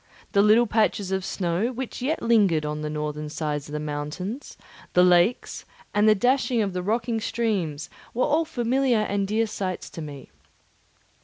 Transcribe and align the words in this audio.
The 0.31 0.41
little 0.41 0.65
patches 0.65 1.11
of 1.11 1.23
snow 1.23 1.71
which 1.71 2.01
yet 2.01 2.23
lingered 2.23 2.65
on 2.65 2.81
the 2.81 2.89
northern 2.89 3.29
sides 3.29 3.69
of 3.69 3.73
the 3.73 3.79
mountains, 3.79 4.57
the 4.93 5.03
lakes, 5.03 5.63
and 5.93 6.09
the 6.09 6.15
dashing 6.15 6.63
of 6.63 6.73
the 6.73 6.81
rocky 6.81 7.19
streams 7.19 7.87
were 8.11 8.25
all 8.25 8.45
familiar 8.45 9.01
and 9.01 9.27
dear 9.27 9.45
sights 9.45 9.91
to 9.91 10.01
me. 10.01 10.31